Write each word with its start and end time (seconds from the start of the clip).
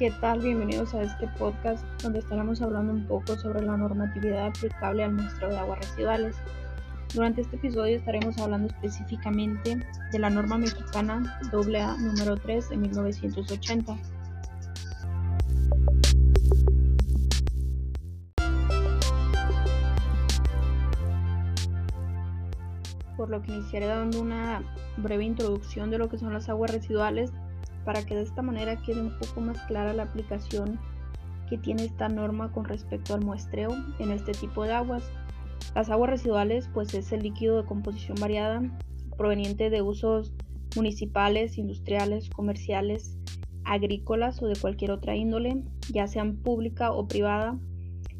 ¿qué 0.00 0.10
tal? 0.12 0.40
Bienvenidos 0.40 0.94
a 0.94 1.02
este 1.02 1.28
podcast 1.38 1.84
donde 2.02 2.20
estaremos 2.20 2.62
hablando 2.62 2.94
un 2.94 3.04
poco 3.04 3.36
sobre 3.36 3.60
la 3.60 3.76
normatividad 3.76 4.46
aplicable 4.46 5.04
al 5.04 5.12
muestreo 5.12 5.50
de 5.50 5.58
aguas 5.58 5.78
residuales. 5.80 6.36
Durante 7.12 7.42
este 7.42 7.56
episodio 7.56 7.98
estaremos 7.98 8.38
hablando 8.38 8.68
específicamente 8.68 9.86
de 10.10 10.18
la 10.18 10.30
norma 10.30 10.56
mexicana 10.56 11.38
AA 11.52 11.98
número 11.98 12.34
3 12.38 12.70
de 12.70 12.76
1980. 12.78 13.98
Por 23.18 23.28
lo 23.28 23.42
que 23.42 23.52
iniciaré 23.52 23.84
dando 23.84 24.22
una 24.22 24.62
breve 24.96 25.24
introducción 25.24 25.90
de 25.90 25.98
lo 25.98 26.08
que 26.08 26.16
son 26.16 26.32
las 26.32 26.48
aguas 26.48 26.72
residuales 26.72 27.34
para 27.84 28.04
que 28.04 28.14
de 28.14 28.22
esta 28.22 28.42
manera 28.42 28.76
quede 28.76 29.00
un 29.00 29.18
poco 29.18 29.40
más 29.40 29.58
clara 29.66 29.92
la 29.92 30.04
aplicación 30.04 30.78
que 31.48 31.58
tiene 31.58 31.84
esta 31.84 32.08
norma 32.08 32.52
con 32.52 32.64
respecto 32.64 33.14
al 33.14 33.24
muestreo 33.24 33.70
en 33.98 34.12
este 34.12 34.32
tipo 34.32 34.64
de 34.64 34.72
aguas. 34.72 35.10
Las 35.74 35.90
aguas 35.90 36.10
residuales 36.10 36.68
pues 36.72 36.94
es 36.94 37.12
el 37.12 37.22
líquido 37.22 37.56
de 37.56 37.66
composición 37.66 38.16
variada 38.20 38.62
proveniente 39.16 39.68
de 39.70 39.82
usos 39.82 40.32
municipales, 40.76 41.58
industriales, 41.58 42.30
comerciales, 42.30 43.18
agrícolas 43.64 44.42
o 44.42 44.46
de 44.46 44.58
cualquier 44.58 44.92
otra 44.92 45.16
índole, 45.16 45.62
ya 45.92 46.06
sean 46.06 46.36
pública 46.36 46.92
o 46.92 47.06
privada, 47.06 47.58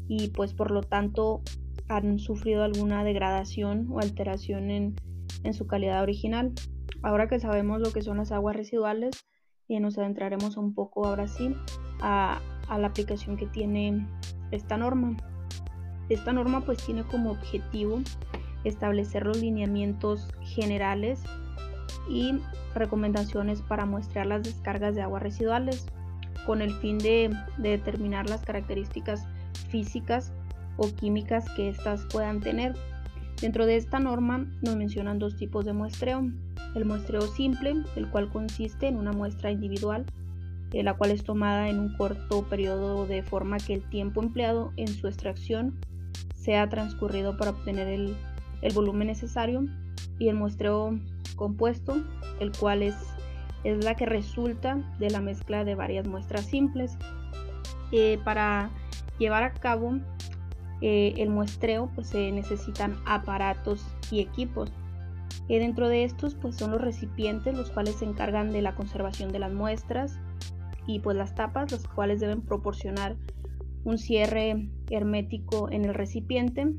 y 0.07 0.29
pues 0.29 0.53
por 0.53 0.71
lo 0.71 0.81
tanto 0.81 1.41
han 1.87 2.19
sufrido 2.19 2.63
alguna 2.63 3.03
degradación 3.03 3.87
o 3.89 3.99
alteración 3.99 4.69
en, 4.69 4.95
en 5.43 5.53
su 5.53 5.67
calidad 5.67 6.03
original. 6.03 6.51
Ahora 7.01 7.27
que 7.27 7.39
sabemos 7.39 7.81
lo 7.81 7.91
que 7.91 8.01
son 8.01 8.17
las 8.17 8.31
aguas 8.31 8.55
residuales, 8.55 9.25
y 9.71 9.79
nos 9.79 9.97
adentraremos 9.97 10.57
un 10.57 10.73
poco 10.73 11.05
ahora 11.05 11.29
sí 11.29 11.55
a, 12.01 12.41
la 12.69 12.87
aplicación 12.87 13.37
que 13.37 13.47
tiene 13.47 14.05
esta 14.51 14.77
norma. 14.77 15.15
Esta 16.09 16.33
norma 16.33 16.61
pues 16.65 16.85
tiene 16.85 17.03
como 17.03 17.31
objetivo 17.31 18.01
establecer 18.65 19.25
los 19.25 19.37
lineamientos 19.37 20.27
generales 20.41 21.21
y 22.09 22.35
recomendaciones 22.75 23.61
para 23.61 23.85
muestrear 23.85 24.27
las 24.27 24.43
descargas 24.43 24.95
de 24.95 25.03
aguas 25.03 25.23
residuales 25.23 25.85
con 26.45 26.61
el 26.61 26.73
fin 26.75 26.97
de, 26.97 27.33
de 27.57 27.69
determinar 27.69 28.29
las 28.29 28.41
características 28.41 29.25
físicas 29.69 30.33
o 30.77 30.93
químicas 30.95 31.49
que 31.55 31.69
éstas 31.69 32.05
puedan 32.11 32.41
tener. 32.41 32.75
Dentro 33.39 33.65
de 33.65 33.77
esta 33.77 33.99
norma 33.99 34.45
nos 34.61 34.75
mencionan 34.75 35.17
dos 35.17 35.37
tipos 35.37 35.63
de 35.65 35.73
muestreo, 35.73 36.29
el 36.75 36.85
muestreo 36.85 37.21
simple, 37.21 37.75
el 37.95 38.09
cual 38.09 38.29
consiste 38.29 38.87
en 38.87 38.97
una 38.97 39.11
muestra 39.11 39.51
individual, 39.51 40.05
eh, 40.73 40.83
la 40.83 40.93
cual 40.93 41.11
es 41.11 41.23
tomada 41.23 41.69
en 41.69 41.79
un 41.79 41.95
corto 41.97 42.43
periodo 42.43 43.05
de 43.05 43.23
forma 43.23 43.57
que 43.57 43.73
el 43.73 43.83
tiempo 43.89 44.21
empleado 44.21 44.71
en 44.77 44.87
su 44.87 45.07
extracción 45.07 45.79
sea 46.35 46.69
transcurrido 46.69 47.37
para 47.37 47.51
obtener 47.51 47.87
el, 47.87 48.15
volumen 48.73 49.07
necesario, 49.07 49.65
y 50.19 50.29
el 50.29 50.35
muestreo 50.35 50.99
compuesto, 51.35 52.03
el 52.39 52.51
cual 52.51 52.83
es, 52.83 52.95
la 53.63 53.95
que 53.95 54.05
resulta 54.05 54.77
de 54.99 55.09
la 55.09 55.19
mezcla 55.19 55.63
de 55.63 55.75
varias 55.75 56.07
muestras 56.07 56.45
simples. 56.45 56.97
Eh, 57.91 58.19
para 58.23 58.69
llevar 59.19 59.43
a 59.43 59.53
cabo 59.53 59.99
eh, 60.81 61.13
el 61.17 61.29
muestreo, 61.29 61.91
pues 61.93 62.07
se 62.07 62.31
necesitan 62.31 62.95
aparatos 63.05 63.85
y 64.09 64.19
equipos 64.19 64.71
dentro 65.59 65.89
de 65.89 66.03
estos 66.03 66.35
pues 66.35 66.55
son 66.55 66.71
los 66.71 66.81
recipientes 66.81 67.55
los 67.55 67.69
cuales 67.71 67.95
se 67.95 68.05
encargan 68.05 68.51
de 68.51 68.61
la 68.61 68.75
conservación 68.75 69.31
de 69.31 69.39
las 69.39 69.51
muestras 69.51 70.19
y 70.87 70.99
pues 70.99 71.17
las 71.17 71.35
tapas 71.35 71.71
las 71.71 71.87
cuales 71.87 72.19
deben 72.19 72.41
proporcionar 72.41 73.17
un 73.83 73.97
cierre 73.97 74.69
hermético 74.89 75.69
en 75.71 75.85
el 75.85 75.93
recipiente 75.93 76.75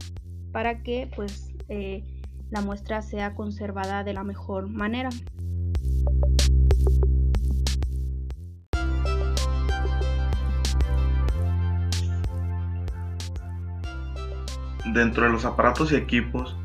para 0.53 0.83
que 0.83 1.11
pues 1.15 1.53
eh, 1.69 2.05
la 2.51 2.61
muestra 2.61 3.03
sea 3.03 3.35
conservada 3.35 4.05
de 4.05 4.13
la 4.13 4.25
mejor 4.25 4.69
manera. 4.69 5.09
Dentro 14.93 15.25
de 15.25 15.31
los 15.31 15.45
aparatos 15.45 15.93
y 15.93 15.97
equipos 15.97 16.57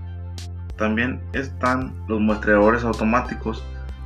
también 0.77 1.21
están 1.33 1.93
los 2.07 2.19
muestreadores 2.19 2.83
automáticos, 2.83 3.63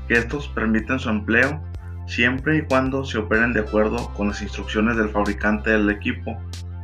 que 0.07 0.15
estos 0.15 0.47
permiten 0.49 0.99
su 0.99 1.09
empleo 1.09 1.61
siempre 2.07 2.57
y 2.57 2.61
cuando 2.63 3.05
se 3.05 3.17
operen 3.17 3.53
de 3.53 3.61
acuerdo 3.61 4.11
con 4.13 4.29
las 4.29 4.41
instrucciones 4.41 4.97
del 4.97 5.09
fabricante 5.09 5.69
del 5.69 5.89
equipo 5.89 6.37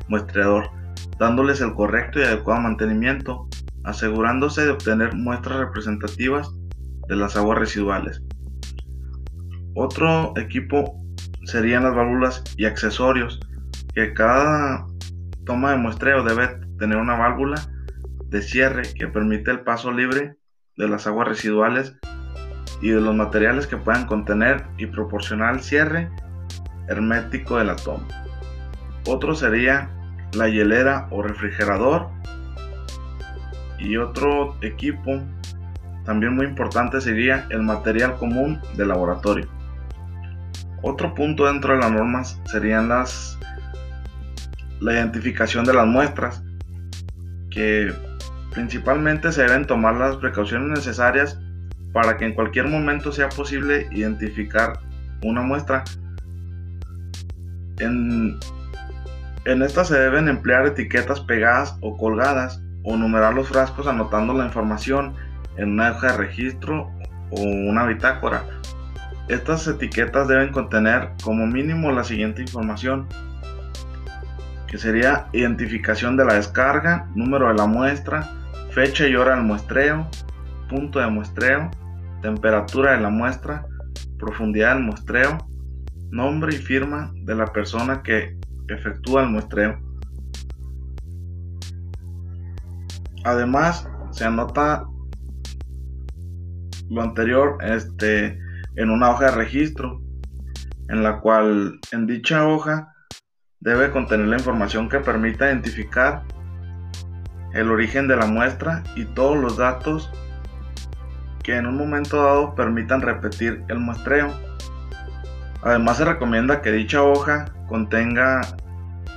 muestreador, 0.08 0.70
dándoles 1.20 1.62
el 1.62 1.74
correcto 1.74 2.20
y 2.20 2.24
adecuado 2.24 2.62
mantenimiento, 2.62 3.48
asegurándose 3.84 4.66
de 4.66 4.72
obtener 4.72 5.16
muestras 5.16 5.60
representativas 5.60 6.52
de 7.08 7.16
las 7.16 7.36
aguas 7.36 7.58
residuales. 7.58 8.22
Otro 9.76 10.34
equipo 10.38 11.02
serían 11.46 11.84
las 11.84 11.96
válvulas 11.96 12.44
y 12.58 12.66
accesorios, 12.66 13.40
que 13.94 14.14
cada 14.14 14.86
toma 15.46 15.72
de 15.72 15.78
muestreo 15.78 16.24
debe 16.24 16.48
tener 16.78 16.98
una 16.98 17.16
válvula 17.16 17.56
de 18.30 18.42
cierre 18.42 18.84
que 18.94 19.08
permite 19.08 19.52
el 19.52 19.62
paso 19.62 19.92
libre 19.92 20.36
de 20.76 20.88
las 20.88 21.08
aguas 21.08 21.28
residuales 21.28 21.96
y 22.82 22.90
de 22.90 23.02
los 23.02 23.16
materiales 23.16 23.68
que 23.68 23.78
puedan 23.78 24.06
contener 24.06 24.66
y 24.78 24.86
proporcionar 24.86 25.56
el 25.56 25.62
cierre 25.62 26.10
hermético 26.88 27.58
de 27.58 27.66
la 27.66 27.76
toma. 27.76 28.08
Otro 29.06 29.36
sería 29.36 29.90
la 30.34 30.50
hielera 30.50 31.08
o 31.12 31.22
refrigerador 31.22 32.10
y 33.80 33.98
otro 33.98 34.58
equipo 34.62 35.22
también 36.06 36.36
muy 36.36 36.46
importante 36.46 37.02
sería 37.02 37.46
el 37.50 37.64
material 37.64 38.16
común 38.16 38.62
de 38.76 38.86
laboratorio. 38.86 39.48
Otro 40.82 41.14
punto 41.14 41.46
dentro 41.46 41.74
de 41.74 41.80
las 41.80 41.92
normas 41.92 42.40
serían 42.46 42.88
las 42.90 43.38
la 44.80 44.94
identificación 44.94 45.66
de 45.66 45.74
las 45.74 45.88
muestras 45.88 46.44
que 47.50 47.92
Principalmente 48.52 49.32
se 49.32 49.44
deben 49.44 49.68
tomar 49.68 49.96
las 49.96 50.18
precauciones 50.18 50.70
necesarias 50.70 51.40
para 51.94 52.18
que 52.18 52.26
en 52.26 52.34
cualquier 52.34 52.68
momento 52.68 53.12
sea 53.12 53.30
posible 53.30 53.88
identificar 53.92 54.80
una 55.24 55.42
muestra. 55.42 55.84
En, 57.80 58.40
en 59.46 59.62
esta 59.62 59.84
se 59.84 59.98
deben 60.00 60.28
emplear 60.28 60.66
etiquetas 60.66 61.22
pegadas 61.22 61.78
o 61.82 61.98
colgadas 61.98 62.62
o 62.84 62.96
numerar 62.96 63.34
los 63.34 63.48
frascos 63.50 63.88
anotando 63.88 64.34
la 64.34 64.46
información 64.46 65.14
en 65.58 65.72
una 65.72 65.92
hoja 65.92 66.12
de 66.12 66.18
registro 66.18 66.92
o 67.32 67.42
una 67.42 67.86
bitácora. 67.86 68.44
Estas 69.28 69.68
etiquetas 69.68 70.28
deben 70.28 70.52
contener 70.54 71.10
como 71.22 71.46
mínimo 71.46 71.92
la 71.92 72.04
siguiente 72.04 72.42
información, 72.42 73.08
que 74.68 74.78
sería 74.78 75.28
identificación 75.34 76.16
de 76.16 76.26
la 76.26 76.36
descarga, 76.36 77.08
número 77.14 77.50
de 77.50 77.56
la 77.56 77.66
muestra, 77.66 78.30
fecha 78.78 79.08
y 79.08 79.16
hora 79.16 79.34
del 79.34 79.44
muestreo, 79.44 80.08
punto 80.70 81.00
de 81.00 81.08
muestreo, 81.08 81.72
temperatura 82.22 82.92
de 82.92 83.02
la 83.02 83.10
muestra, 83.10 83.66
profundidad 84.20 84.76
del 84.76 84.84
muestreo, 84.84 85.36
nombre 86.12 86.54
y 86.54 86.60
firma 86.60 87.12
de 87.24 87.34
la 87.34 87.48
persona 87.48 88.04
que 88.04 88.38
efectúa 88.68 89.24
el 89.24 89.30
muestreo. 89.30 89.80
Además, 93.24 93.90
se 94.12 94.26
anota 94.26 94.86
lo 96.92 97.02
anterior 97.02 97.58
este, 97.62 98.38
en 98.76 98.92
una 98.92 99.10
hoja 99.10 99.32
de 99.32 99.38
registro, 99.38 100.04
en 100.90 101.02
la 101.02 101.20
cual 101.20 101.80
en 101.92 102.06
dicha 102.06 102.48
hoja 102.48 102.94
debe 103.60 103.90
contener 103.90 104.28
la 104.28 104.38
información 104.38 104.88
que 104.88 105.00
permita 105.00 105.48
identificar 105.48 106.22
el 107.58 107.72
origen 107.72 108.08
de 108.08 108.16
la 108.16 108.28
muestra 108.28 108.84
y 108.96 109.06
todos 109.06 109.36
los 109.36 109.58
datos 109.58 110.12
que 111.42 111.56
en 111.56 111.66
un 111.66 111.76
momento 111.76 112.22
dado 112.22 112.54
permitan 112.54 113.02
repetir 113.02 113.64
el 113.68 113.80
muestreo. 113.80 114.32
Además 115.64 115.98
se 115.98 116.06
recomienda 116.06 116.62
que 116.62 116.72
dicha 116.72 117.02
hoja 117.02 117.46
contenga 117.68 118.42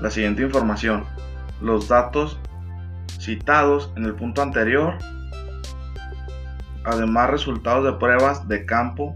la 0.01 0.11
siguiente 0.11 0.43
información, 0.43 1.05
los 1.61 1.89
datos 1.89 2.41
citados 3.19 3.93
en 3.97 4.05
el 4.05 4.15
punto 4.15 4.41
anterior, 4.41 4.95
además 6.85 7.29
resultados 7.29 7.85
de 7.85 7.93
pruebas 7.93 8.49
de 8.49 8.65
campo 8.65 9.13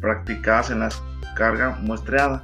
practicadas 0.00 0.70
en 0.70 0.80
la 0.80 0.88
carga 1.34 1.76
muestreada. 1.82 2.42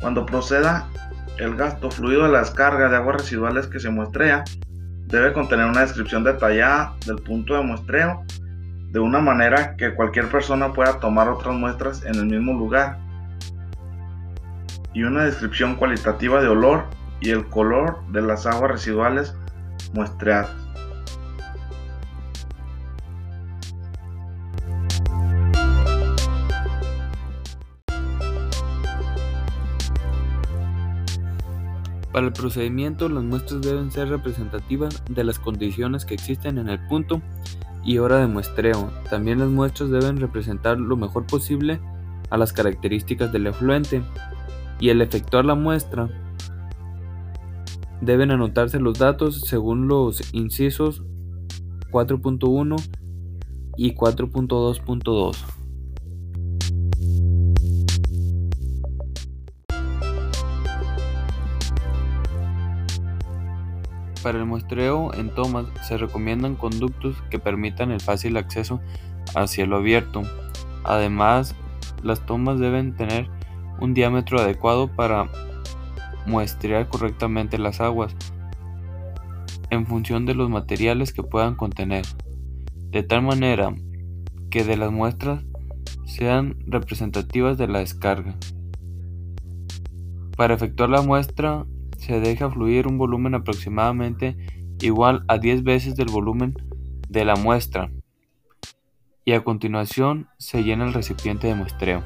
Cuando 0.00 0.24
proceda 0.24 0.88
el 1.38 1.56
gasto 1.56 1.90
fluido 1.90 2.24
de 2.24 2.30
la 2.30 2.40
descarga 2.40 2.88
de 2.88 2.96
aguas 2.96 3.16
residuales 3.16 3.66
que 3.66 3.80
se 3.80 3.90
muestrea 3.90 4.44
debe 5.06 5.32
contener 5.32 5.66
una 5.66 5.80
descripción 5.80 6.24
detallada 6.24 6.94
del 7.06 7.16
punto 7.16 7.54
de 7.54 7.62
muestreo 7.62 8.24
de 8.90 8.98
una 8.98 9.20
manera 9.20 9.76
que 9.76 9.94
cualquier 9.94 10.28
persona 10.28 10.72
pueda 10.72 10.98
tomar 11.00 11.28
otras 11.28 11.54
muestras 11.54 12.04
en 12.04 12.14
el 12.14 12.26
mismo 12.26 12.52
lugar. 12.52 12.98
Y 14.94 15.02
una 15.02 15.24
descripción 15.24 15.76
cualitativa 15.76 16.40
de 16.40 16.48
olor 16.48 16.84
y 17.20 17.30
el 17.30 17.46
color 17.48 18.02
de 18.08 18.22
las 18.22 18.46
aguas 18.46 18.70
residuales 18.72 19.34
muestreadas. 19.92 20.67
Para 32.12 32.26
el 32.26 32.32
procedimiento, 32.32 33.08
las 33.08 33.22
muestras 33.22 33.60
deben 33.60 33.90
ser 33.90 34.08
representativas 34.08 35.02
de 35.10 35.24
las 35.24 35.38
condiciones 35.38 36.04
que 36.04 36.14
existen 36.14 36.58
en 36.58 36.68
el 36.68 36.78
punto 36.86 37.20
y 37.84 37.98
hora 37.98 38.18
de 38.18 38.26
muestreo. 38.26 38.90
También 39.10 39.38
las 39.38 39.48
muestras 39.48 39.90
deben 39.90 40.18
representar 40.18 40.78
lo 40.78 40.96
mejor 40.96 41.26
posible 41.26 41.80
a 42.30 42.36
las 42.36 42.52
características 42.52 43.32
del 43.32 43.46
efluente 43.46 44.02
y 44.80 44.90
al 44.90 45.02
efectuar 45.02 45.44
la 45.44 45.54
muestra 45.54 46.08
deben 48.00 48.30
anotarse 48.30 48.78
los 48.78 48.98
datos 48.98 49.40
según 49.42 49.88
los 49.88 50.32
incisos 50.32 51.02
4.1 51.90 52.76
y 53.76 53.94
4.2.2. 53.94 55.57
Para 64.28 64.40
el 64.40 64.44
muestreo 64.44 65.14
en 65.14 65.30
tomas 65.34 65.64
se 65.80 65.96
recomiendan 65.96 66.54
conductos 66.54 67.16
que 67.30 67.38
permitan 67.38 67.90
el 67.90 68.00
fácil 68.02 68.36
acceso 68.36 68.78
a 69.34 69.46
cielo 69.46 69.76
abierto. 69.78 70.20
Además, 70.84 71.54
las 72.02 72.26
tomas 72.26 72.60
deben 72.60 72.94
tener 72.94 73.30
un 73.80 73.94
diámetro 73.94 74.38
adecuado 74.38 74.94
para 74.94 75.30
muestrear 76.26 76.88
correctamente 76.88 77.56
las 77.56 77.80
aguas 77.80 78.14
en 79.70 79.86
función 79.86 80.26
de 80.26 80.34
los 80.34 80.50
materiales 80.50 81.14
que 81.14 81.22
puedan 81.22 81.54
contener, 81.54 82.04
de 82.90 83.02
tal 83.02 83.22
manera 83.22 83.74
que 84.50 84.62
de 84.62 84.76
las 84.76 84.92
muestras 84.92 85.42
sean 86.04 86.58
representativas 86.66 87.56
de 87.56 87.68
la 87.68 87.78
descarga. 87.78 88.34
Para 90.36 90.52
efectuar 90.52 90.90
la 90.90 91.00
muestra 91.00 91.64
se 91.98 92.20
deja 92.20 92.50
fluir 92.50 92.86
un 92.86 92.96
volumen 92.96 93.34
aproximadamente 93.34 94.36
igual 94.80 95.24
a 95.28 95.38
10 95.38 95.62
veces 95.64 95.94
del 95.96 96.08
volumen 96.08 96.54
de 97.08 97.24
la 97.24 97.36
muestra 97.36 97.90
y 99.24 99.32
a 99.32 99.44
continuación 99.44 100.26
se 100.38 100.62
llena 100.62 100.86
el 100.86 100.94
recipiente 100.94 101.48
de 101.48 101.54
muestreo. 101.54 102.02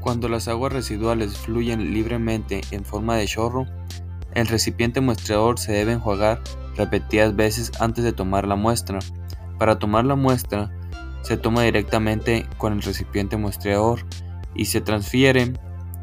Cuando 0.00 0.28
las 0.28 0.48
aguas 0.48 0.72
residuales 0.72 1.38
fluyen 1.38 1.94
libremente 1.94 2.60
en 2.70 2.84
forma 2.84 3.16
de 3.16 3.26
chorro, 3.26 3.66
el 4.34 4.46
recipiente 4.46 5.00
muestreador 5.00 5.58
se 5.58 5.72
debe 5.72 5.92
enjuagar 5.92 6.42
repetidas 6.76 7.34
veces 7.34 7.72
antes 7.80 8.04
de 8.04 8.12
tomar 8.12 8.46
la 8.46 8.56
muestra. 8.56 8.98
Para 9.58 9.78
tomar 9.78 10.04
la 10.04 10.14
muestra, 10.14 10.70
se 11.28 11.36
toma 11.36 11.62
directamente 11.62 12.46
con 12.56 12.72
el 12.72 12.80
recipiente 12.80 13.36
muestreador 13.36 14.06
y 14.54 14.64
se 14.64 14.80
transfiere 14.80 15.52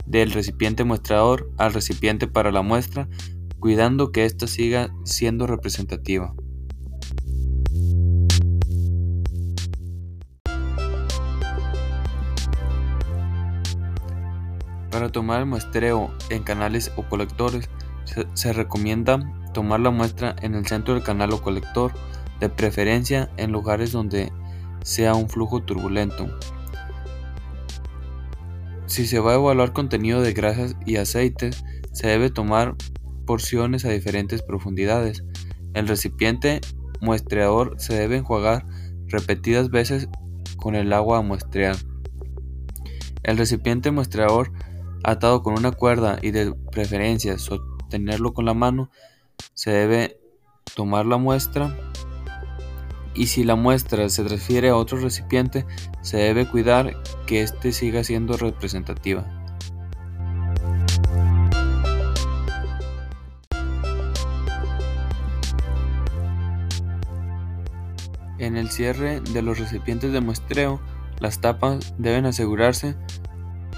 del 0.06 0.32
recipiente 0.32 0.84
muestrador 0.84 1.52
al 1.58 1.74
recipiente 1.74 2.28
para 2.28 2.52
la 2.52 2.62
muestra, 2.62 3.08
cuidando 3.60 4.12
que 4.12 4.26
ésta 4.26 4.46
siga 4.46 4.94
siendo 5.04 5.48
representativa. 5.48 6.36
Para 14.92 15.12
tomar 15.12 15.40
el 15.40 15.48
muestreo 15.48 16.14
en 16.30 16.44
canales 16.44 16.92
o 16.98 17.10
colectores, 17.10 17.68
se, 18.04 18.28
se, 18.36 18.54
recomienda 18.54 19.18
tomar 19.56 19.80
la 19.80 19.90
muestra 19.90 20.36
en 20.44 20.54
el 20.54 20.68
centro 20.68 20.94
del 20.94 21.02
canal 21.02 21.34
o 21.34 21.42
colector, 21.42 21.94
de 22.40 22.50
preferencia 22.50 23.32
en 23.38 23.52
lugares 23.52 23.92
donde 23.92 24.32
sea 24.86 25.16
un 25.16 25.28
flujo 25.28 25.64
turbulento. 25.64 26.30
Si 28.86 29.08
se 29.08 29.20
va 29.20 29.32
a 29.32 29.36
evaluar 29.36 29.74
contenido 29.74 30.22
de 30.22 30.32
grasas 30.32 30.78
y 30.86 30.98
aceites, 30.98 31.66
se 31.92 32.08
debe 32.08 32.30
tomar 32.30 32.76
porciones 33.26 33.84
a 33.84 33.90
diferentes 33.90 34.44
profundidades. 34.44 35.24
El 35.74 35.88
recipiente 35.88 36.62
muestreador 37.02 37.74
se 37.80 37.96
debe 37.96 38.18
enjuagar 38.18 38.68
repetidas 39.08 39.72
veces 39.72 40.08
con 40.58 40.76
el 40.76 40.94
agua 40.94 41.18
a 41.18 41.24
muestrear. 41.24 41.76
El 43.24 43.38
recipiente 43.38 43.90
muestreador 43.90 44.52
atado 45.04 45.42
con 45.42 45.58
una 45.58 45.72
cuerda 45.72 46.20
y 46.22 46.30
de 46.30 46.54
preferencia 46.72 47.40
sostenerlo 47.40 48.34
con 48.34 48.46
la 48.46 48.54
mano, 48.54 48.92
se 49.56 49.72
debe 49.72 50.20
tomar 50.76 51.08
la 51.08 51.18
muestra 51.18 51.76
y 53.16 53.28
si 53.28 53.44
la 53.44 53.56
muestra 53.56 54.10
se 54.10 54.24
transfiere 54.24 54.70
a 54.70 54.76
otro 54.76 55.00
recipiente, 55.00 55.66
se 56.02 56.18
debe 56.18 56.48
cuidar 56.48 57.02
que 57.26 57.42
éste 57.42 57.72
siga 57.72 58.04
siendo 58.04 58.38
representativa. 58.38 59.26
En 68.38 68.58
el 68.58 68.70
cierre 68.70 69.22
de 69.22 69.42
los 69.42 69.58
recipientes 69.60 70.12
de 70.12 70.22
muestreo, 70.22 70.82
las 71.20 71.40
tapas 71.40 71.96
deben 71.98 72.26
asegurarse 72.26 72.96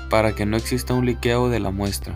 para 0.09 0.33
que 0.33 0.45
no 0.45 0.57
exista 0.57 0.93
un 0.93 1.05
liqueo 1.05 1.49
de 1.49 1.59
la 1.59 1.71
muestra. 1.71 2.15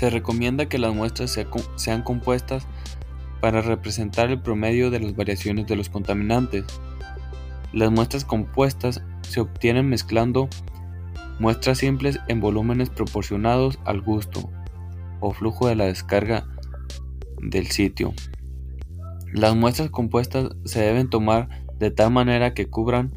Se 0.00 0.08
recomienda 0.08 0.66
que 0.66 0.78
las 0.78 0.94
muestras 0.94 1.38
sean 1.76 2.00
compuestas 2.00 2.66
para 3.42 3.60
representar 3.60 4.30
el 4.30 4.40
promedio 4.40 4.90
de 4.90 4.98
las 4.98 5.14
variaciones 5.14 5.66
de 5.66 5.76
los 5.76 5.90
contaminantes. 5.90 6.64
Las 7.74 7.90
muestras 7.90 8.24
compuestas 8.24 9.02
se 9.20 9.40
obtienen 9.40 9.90
mezclando 9.90 10.48
muestras 11.38 11.76
simples 11.76 12.18
en 12.28 12.40
volúmenes 12.40 12.88
proporcionados 12.88 13.78
al 13.84 14.00
gusto 14.00 14.48
o 15.20 15.34
flujo 15.34 15.68
de 15.68 15.74
la 15.74 15.84
descarga 15.84 16.46
del 17.42 17.66
sitio. 17.66 18.14
Las 19.34 19.54
muestras 19.54 19.90
compuestas 19.90 20.48
se 20.64 20.80
deben 20.80 21.10
tomar 21.10 21.66
de 21.78 21.90
tal 21.90 22.10
manera 22.10 22.54
que 22.54 22.70
cubran 22.70 23.12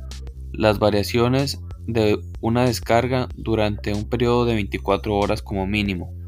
las 0.52 0.80
variaciones 0.80 1.62
de 1.88 2.20
una 2.42 2.66
descarga 2.66 3.30
durante 3.38 3.94
un 3.94 4.04
periodo 4.04 4.44
de 4.44 4.56
24 4.56 5.16
horas 5.16 5.42
como 5.42 5.66
mínimo. 5.66 6.23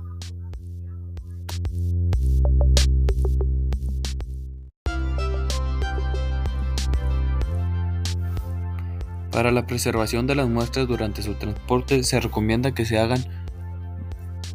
Para 9.36 9.52
la 9.52 9.68
preservación 9.68 10.28
de 10.28 10.36
las 10.36 10.48
muestras 10.48 10.88
durante 10.88 11.22
su 11.22 11.34
transporte 11.34 12.04
se 12.04 12.22
recomienda 12.22 12.74
que 12.74 12.86
se 12.86 12.98
hagan 12.98 13.20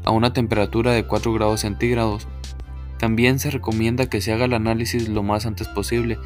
a 0.06 0.10
una 0.10 0.32
temperatura 0.32 0.92
de 0.92 1.06
4 1.06 1.34
grados 1.34 1.60
centígrados. 1.60 2.26
También 2.98 3.38
se 3.38 3.50
recomienda 3.50 4.08
que 4.08 4.22
se 4.22 4.32
haga 4.32 4.46
el 4.46 4.54
análisis 4.54 5.10
lo 5.10 5.22
más 5.22 5.44
antes 5.44 5.68
posible, 5.68 6.18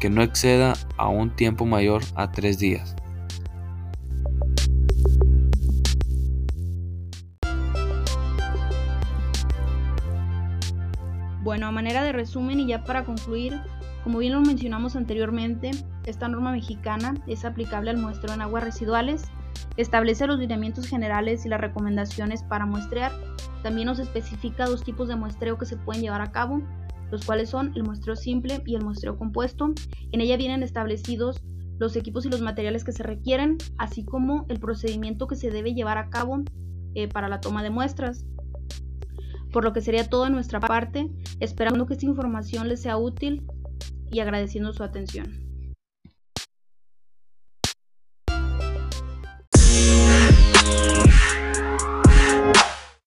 que 0.00 0.08
no 0.08 0.22
exceda 0.22 0.72
a 0.96 1.08
un 1.08 1.36
tiempo 1.36 1.66
mayor 1.66 2.02
a 2.14 2.32
3 2.32 2.58
días. 2.58 2.96
Bueno, 11.42 11.66
a 11.66 11.70
manera 11.70 12.02
de 12.02 12.12
resumen 12.12 12.60
y 12.60 12.66
ya 12.68 12.82
para 12.82 13.04
concluir, 13.04 13.60
como 14.04 14.20
bien 14.20 14.32
lo 14.32 14.40
mencionamos 14.40 14.96
anteriormente, 14.96 15.72
esta 16.04 16.28
norma 16.28 16.52
mexicana 16.52 17.14
es 17.26 17.44
aplicable 17.44 17.90
al 17.90 17.98
muestreo 17.98 18.34
en 18.34 18.42
aguas 18.42 18.64
residuales, 18.64 19.24
establece 19.76 20.26
los 20.26 20.38
lineamientos 20.38 20.86
generales 20.86 21.44
y 21.44 21.48
las 21.48 21.60
recomendaciones 21.60 22.42
para 22.42 22.66
muestrear, 22.66 23.12
también 23.62 23.86
nos 23.86 23.98
especifica 23.98 24.66
dos 24.66 24.82
tipos 24.82 25.08
de 25.08 25.16
muestreo 25.16 25.58
que 25.58 25.66
se 25.66 25.76
pueden 25.76 26.02
llevar 26.02 26.22
a 26.22 26.32
cabo, 26.32 26.62
los 27.10 27.24
cuales 27.24 27.50
son 27.50 27.72
el 27.74 27.82
muestreo 27.82 28.16
simple 28.16 28.62
y 28.66 28.74
el 28.74 28.84
muestreo 28.84 29.18
compuesto. 29.18 29.72
En 30.12 30.20
ella 30.20 30.36
vienen 30.36 30.62
establecidos 30.62 31.42
los 31.78 31.96
equipos 31.96 32.26
y 32.26 32.30
los 32.30 32.40
materiales 32.40 32.84
que 32.84 32.92
se 32.92 33.02
requieren, 33.02 33.58
así 33.78 34.04
como 34.04 34.46
el 34.48 34.60
procedimiento 34.60 35.26
que 35.26 35.36
se 35.36 35.50
debe 35.50 35.74
llevar 35.74 35.98
a 35.98 36.10
cabo 36.10 36.42
eh, 36.94 37.08
para 37.08 37.28
la 37.28 37.40
toma 37.40 37.62
de 37.62 37.70
muestras. 37.70 38.24
Por 39.52 39.64
lo 39.64 39.72
que 39.72 39.80
sería 39.80 40.08
todo 40.08 40.24
de 40.24 40.30
nuestra 40.30 40.60
parte, 40.60 41.10
esperando 41.40 41.86
que 41.86 41.94
esta 41.94 42.06
información 42.06 42.68
les 42.68 42.82
sea 42.82 42.96
útil 42.96 43.42
y 44.10 44.20
agradeciendo 44.20 44.72
su 44.72 44.84
atención. 44.84 45.49